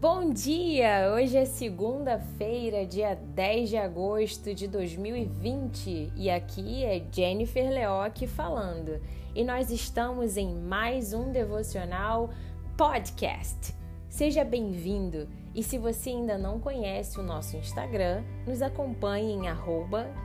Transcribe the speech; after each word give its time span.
Bom 0.00 0.30
dia! 0.30 1.12
Hoje 1.14 1.36
é 1.36 1.44
segunda-feira, 1.44 2.86
dia 2.86 3.14
10 3.14 3.68
de 3.70 3.76
agosto 3.76 4.54
de 4.54 4.68
2020 4.68 6.12
e 6.14 6.30
aqui 6.30 6.84
é 6.84 7.02
Jennifer 7.10 7.68
Leoc 7.68 8.26
falando. 8.26 9.00
E 9.34 9.42
nós 9.42 9.70
estamos 9.70 10.36
em 10.36 10.54
mais 10.54 11.12
um 11.12 11.32
devocional 11.32 12.30
podcast. 12.76 13.74
Seja 14.08 14.44
bem-vindo 14.44 15.28
e 15.54 15.62
se 15.62 15.76
você 15.76 16.10
ainda 16.10 16.38
não 16.38 16.60
conhece 16.60 17.18
o 17.18 17.22
nosso 17.22 17.56
Instagram, 17.56 18.22
nos 18.46 18.62
acompanhe 18.62 19.32
em 19.32 19.48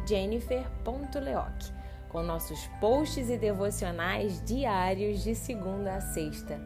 jennifer.leoc 0.07 1.80
com 2.11 2.21
nossos 2.21 2.67
posts 2.81 3.29
e 3.29 3.37
devocionais 3.37 4.43
diários 4.43 5.23
de 5.23 5.33
segunda 5.33 5.95
a 5.95 6.01
sexta. 6.01 6.59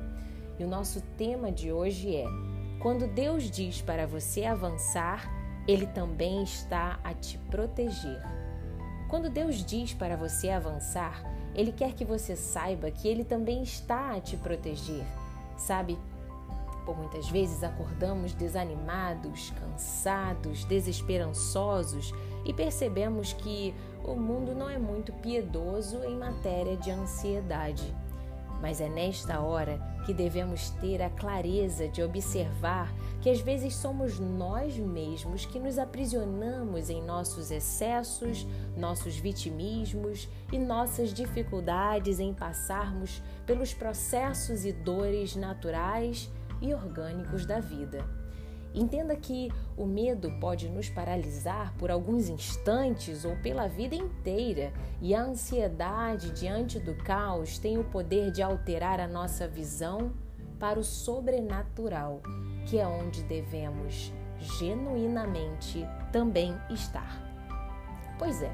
E 0.57 0.63
o 0.63 0.67
nosso 0.67 1.01
tema 1.15 1.51
de 1.51 1.71
hoje 1.71 2.15
é 2.15 2.25
quando 2.81 3.07
Deus 3.07 3.49
diz 3.49 3.81
para 3.81 4.07
você 4.07 4.45
avançar, 4.45 5.29
Ele 5.67 5.85
também 5.85 6.43
está 6.43 6.99
a 7.03 7.13
te 7.13 7.37
proteger. 7.37 8.21
Quando 9.07 9.29
Deus 9.29 9.63
diz 9.63 9.93
para 9.93 10.15
você 10.15 10.49
avançar, 10.49 11.23
Ele 11.53 11.71
quer 11.71 11.93
que 11.93 12.03
você 12.03 12.35
saiba 12.35 12.89
que 12.89 13.07
Ele 13.07 13.23
também 13.23 13.61
está 13.61 14.15
a 14.15 14.21
te 14.21 14.35
proteger. 14.37 15.03
Sabe, 15.57 15.97
por 16.85 16.95
muitas 16.95 17.29
vezes 17.29 17.63
acordamos 17.63 18.33
desanimados, 18.33 19.51
cansados, 19.59 20.63
desesperançosos 20.65 22.13
e 22.45 22.53
percebemos 22.53 23.33
que 23.33 23.73
o 24.03 24.15
mundo 24.15 24.53
não 24.53 24.69
é 24.69 24.77
muito 24.77 25.11
piedoso 25.13 26.03
em 26.03 26.15
matéria 26.15 26.77
de 26.77 26.91
ansiedade. 26.91 27.93
Mas 28.61 28.79
é 28.79 28.87
nesta 28.87 29.41
hora 29.41 29.79
que 30.05 30.13
devemos 30.13 30.69
ter 30.69 31.01
a 31.01 31.09
clareza 31.09 31.87
de 31.87 32.01
observar 32.01 32.93
que 33.19 33.29
às 33.29 33.41
vezes 33.41 33.75
somos 33.75 34.19
nós 34.19 34.77
mesmos 34.77 35.45
que 35.45 35.59
nos 35.59 35.79
aprisionamos 35.79 36.89
em 36.89 37.01
nossos 37.01 37.49
excessos, 37.49 38.47
nossos 38.77 39.17
vitimismos 39.17 40.29
e 40.53 40.59
nossas 40.59 41.13
dificuldades 41.13 42.19
em 42.19 42.33
passarmos 42.33 43.21
pelos 43.45 43.73
processos 43.73 44.63
e 44.63 44.71
dores 44.71 45.35
naturais 45.35 46.31
e 46.65 46.73
orgânicos 46.73 47.45
da 47.45 47.59
vida. 47.59 48.05
Entenda 48.73 49.15
que 49.15 49.49
o 49.77 49.85
medo 49.85 50.29
pode 50.39 50.67
nos 50.67 50.89
paralisar 50.89 51.73
por 51.77 51.89
alguns 51.89 52.27
instantes 52.27 53.23
ou 53.23 53.35
pela 53.37 53.67
vida 53.67 53.95
inteira, 53.95 54.73
e 55.01 55.15
a 55.15 55.21
ansiedade 55.21 56.31
diante 56.31 56.77
do 56.77 56.93
caos 56.95 57.57
tem 57.57 57.77
o 57.77 57.85
poder 57.85 58.31
de 58.31 58.41
alterar 58.41 58.99
a 58.99 59.07
nossa 59.07 59.47
visão 59.47 60.11
para 60.59 60.77
o 60.77 60.83
sobrenatural, 60.83 62.21
que 62.65 62.77
é 62.77 62.85
onde 62.85 63.23
devemos 63.23 64.11
genuinamente 64.59 65.85
também 66.11 66.53
estar. 66.69 67.23
Pois 68.19 68.41
é, 68.41 68.51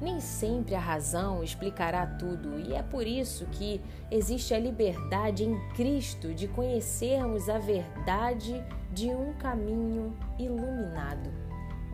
nem 0.00 0.20
sempre 0.20 0.74
a 0.74 0.80
razão 0.80 1.42
explicará 1.42 2.06
tudo, 2.06 2.58
e 2.58 2.74
é 2.74 2.82
por 2.82 3.06
isso 3.06 3.46
que 3.46 3.80
existe 4.10 4.52
a 4.52 4.58
liberdade 4.58 5.44
em 5.44 5.58
Cristo 5.70 6.34
de 6.34 6.46
conhecermos 6.48 7.48
a 7.48 7.58
verdade 7.58 8.62
de 8.92 9.08
um 9.08 9.32
caminho 9.34 10.14
iluminado, 10.38 11.30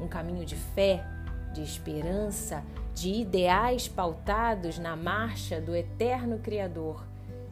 um 0.00 0.08
caminho 0.08 0.44
de 0.44 0.56
fé, 0.56 1.04
de 1.52 1.62
esperança, 1.62 2.64
de 2.94 3.12
ideais 3.12 3.86
pautados 3.86 4.78
na 4.78 4.96
marcha 4.96 5.60
do 5.60 5.74
eterno 5.74 6.38
Criador. 6.38 7.06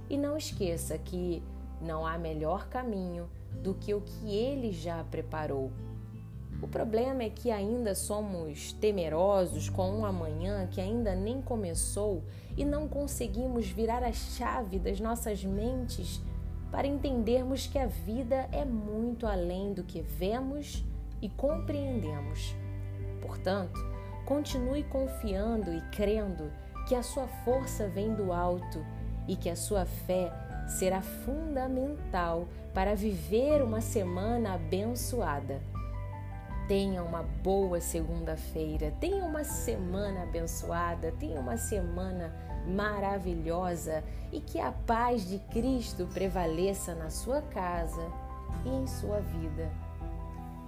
E 0.09 0.17
não 0.17 0.37
esqueça 0.37 0.99
que 0.99 1.43
não 1.81 2.05
há 2.05 2.19
melhor 2.19 2.69
caminho 2.69 3.31
do 3.63 3.75
que 3.75 3.95
o 3.95 4.01
que 4.01 4.35
ele 4.35 4.73
já 4.73 5.05
preparou 5.05 5.71
o 6.63 6.69
problema 6.69 7.23
é 7.23 7.31
que 7.31 7.51
ainda 7.51 7.95
somos 7.95 8.73
temerosos 8.75 9.71
com 9.71 9.91
um 9.91 10.05
amanhã 10.05 10.69
que 10.71 10.81
ainda 10.81 11.15
nem 11.15 11.41
começou 11.41 12.23
e 12.57 12.65
não 12.65 12.87
conseguimos 12.87 13.67
virar 13.67 14.03
a 14.03 14.13
chave 14.13 14.79
das 14.79 15.01
nossas 15.01 15.43
mentes 15.43 16.21
para 16.71 16.87
entendermos 16.87 17.67
que 17.67 17.79
a 17.79 17.87
vida 17.87 18.49
é 18.53 18.65
muito 18.65 19.27
além 19.27 19.73
do 19.73 19.83
que 19.83 20.03
vemos 20.03 20.85
e 21.23 21.29
compreendemos. 21.31 22.55
Portanto, 23.23 23.81
continue 24.27 24.85
confiando 24.85 25.73
e 25.73 25.81
crendo 25.91 26.53
que 26.87 26.95
a 26.95 27.03
sua 27.03 27.27
força 27.45 27.89
vem 27.89 28.15
do 28.15 28.33
alto 28.33 28.85
e 29.27 29.35
que 29.35 29.49
a 29.49 29.57
sua 29.57 29.87
fé 29.87 30.31
será 30.69 31.01
fundamental 31.01 32.47
para 32.75 32.95
viver 32.95 33.63
uma 33.63 33.81
semana 33.81 34.55
abençoada. 34.55 35.61
Tenha 36.71 37.03
uma 37.03 37.25
boa 37.25 37.81
segunda-feira, 37.81 38.95
tenha 39.01 39.25
uma 39.25 39.43
semana 39.43 40.23
abençoada, 40.23 41.11
tenha 41.19 41.41
uma 41.41 41.57
semana 41.57 42.33
maravilhosa 42.65 44.05
e 44.31 44.41
que 44.41 44.61
a 44.61 44.71
paz 44.71 45.29
de 45.29 45.41
Cristo 45.51 46.07
prevaleça 46.15 46.95
na 46.95 47.11
sua 47.11 47.43
casa 47.43 48.07
e 48.65 48.69
em 48.69 48.87
sua 48.87 49.19
vida. 49.19 49.69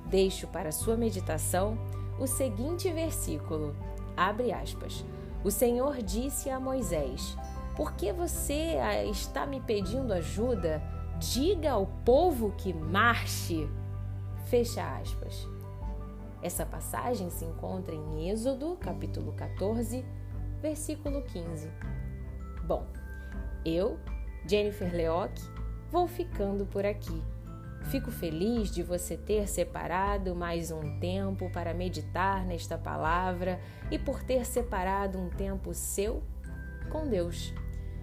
Deixo 0.07 0.49
para 0.49 0.73
sua 0.73 0.97
meditação 0.97 1.79
o 2.19 2.27
seguinte 2.27 2.91
versículo: 2.91 3.73
abre 4.17 4.53
aspas. 4.53 5.05
O 5.45 5.53
Senhor 5.53 6.03
disse 6.03 6.51
a 6.51 6.59
Moisés: 6.59 7.39
Por 7.77 7.93
que 7.93 8.13
você 8.13 8.75
está 9.09 9.47
me 9.47 9.61
pedindo 9.61 10.13
ajuda? 10.13 10.83
Diga 11.21 11.71
ao 11.71 11.87
povo 12.05 12.53
que 12.59 12.73
marche. 12.75 13.71
Fecha 14.47 14.83
aspas. 14.97 15.52
Essa 16.43 16.67
passagem 16.67 17.31
se 17.31 17.45
encontra 17.45 17.95
em 17.95 18.29
Êxodo, 18.29 18.77
capítulo 18.77 19.33
14, 19.33 20.05
versículo 20.61 21.23
15. 21.23 21.71
Bom, 22.65 22.85
eu, 23.65 23.97
Jennifer 24.45 24.93
Leoc, 24.93 25.39
vou 25.89 26.09
ficando 26.09 26.67
por 26.67 26.85
aqui. 26.85 27.23
Fico 27.85 28.11
feliz 28.11 28.71
de 28.71 28.83
você 28.83 29.17
ter 29.17 29.49
separado 29.49 30.35
mais 30.35 30.73
um 30.73 30.99
tempo 30.99 31.49
para 31.51 31.73
meditar 31.73 32.45
nesta 32.45 32.77
palavra 32.77 33.61
e 33.91 33.99
por 33.99 34.23
ter 34.25 34.45
separado 34.45 35.19
um 35.19 35.29
tempo 35.29 35.73
seu 35.73 36.23
com 36.91 37.07
Deus. 37.07 37.55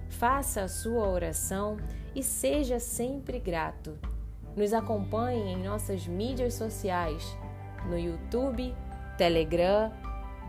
Faça 0.09 0.63
a 0.63 0.67
sua 0.67 1.07
oração 1.07 1.78
e 2.16 2.23
seja 2.23 2.79
sempre 2.79 3.38
grato. 3.39 3.97
Nos 4.55 4.73
acompanhe 4.73 5.53
em 5.53 5.63
nossas 5.63 6.07
mídias 6.07 6.53
sociais 6.53 7.38
no 7.85 7.97
YouTube, 7.97 8.75
Telegram, 9.17 9.91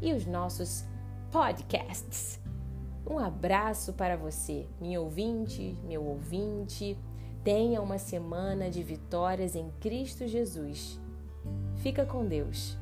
e 0.00 0.12
os 0.12 0.26
nossos 0.26 0.84
podcasts. 1.30 2.40
Um 3.06 3.18
abraço 3.18 3.92
para 3.92 4.16
você, 4.16 4.66
minha 4.80 5.00
ouvinte, 5.00 5.76
meu 5.84 6.04
ouvinte. 6.04 6.98
Tenha 7.44 7.82
uma 7.82 7.98
semana 7.98 8.70
de 8.70 8.82
vitórias 8.82 9.54
em 9.54 9.70
Cristo 9.78 10.26
Jesus. 10.26 10.98
Fica 11.76 12.06
com 12.06 12.24
Deus. 12.24 12.78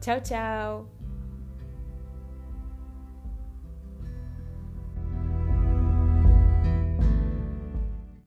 Tchau, 0.00 0.20
tchau! 0.22 0.99